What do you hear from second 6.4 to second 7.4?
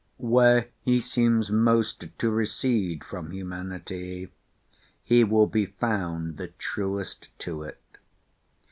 truest